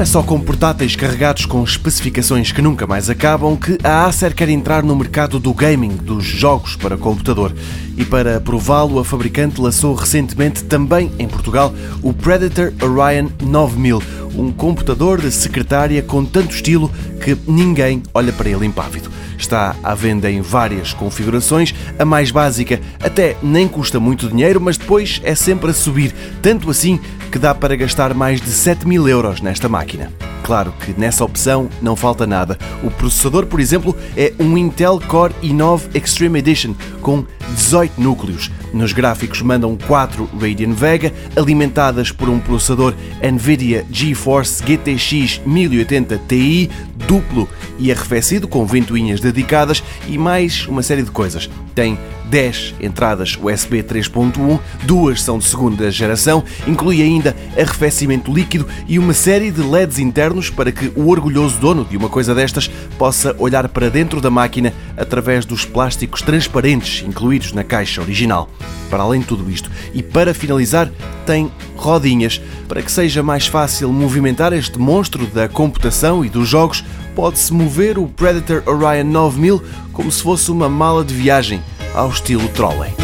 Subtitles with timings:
[0.00, 4.32] Não é só com portáteis carregados com especificações que nunca mais acabam que a Acer
[4.32, 7.54] quer entrar no mercado do gaming, dos jogos para computador.
[7.98, 14.02] E para prová-lo, a fabricante lançou recentemente também em Portugal o Predator Orion 9000,
[14.36, 16.90] um computador de secretária com tanto estilo
[17.22, 19.19] que ninguém olha para ele impávido.
[19.40, 21.74] Está à venda em várias configurações.
[21.98, 26.70] A mais básica até nem custa muito dinheiro, mas depois é sempre a subir, tanto
[26.70, 27.00] assim
[27.32, 30.29] que dá para gastar mais de 7 mil euros nesta máquina.
[30.50, 32.58] Claro que nessa opção não falta nada.
[32.82, 38.50] O processador, por exemplo, é um Intel Core i9 Extreme Edition com 18 núcleos.
[38.74, 46.68] Nos gráficos mandam 4 Radeon Vega, alimentadas por um processador NVIDIA GeForce GTX 1080 Ti
[47.06, 51.48] duplo e arrefecido com ventoinhas dedicadas e mais uma série de coisas.
[51.76, 51.96] Tem
[52.30, 59.12] 10 entradas USB 3.1, duas são de segunda geração, inclui ainda arrefecimento líquido e uma
[59.12, 63.68] série de LEDs internos para que o orgulhoso dono de uma coisa destas possa olhar
[63.68, 68.48] para dentro da máquina através dos plásticos transparentes incluídos na caixa original.
[68.88, 70.90] Para além de tudo isto, e para finalizar,
[71.26, 72.40] tem rodinhas.
[72.68, 77.98] Para que seja mais fácil movimentar este monstro da computação e dos jogos, pode-se mover
[77.98, 79.62] o Predator Orion 9000
[79.92, 81.60] como se fosse uma mala de viagem
[81.94, 82.99] ao estilo trolley.